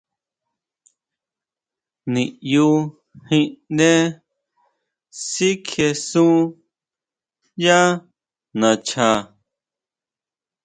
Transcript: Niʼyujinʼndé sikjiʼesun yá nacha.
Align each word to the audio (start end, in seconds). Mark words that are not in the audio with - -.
Niʼyujinʼndé 2.13 3.91
sikjiʼesun 5.21 6.33
yá 7.63 7.79
nacha. 8.59 9.07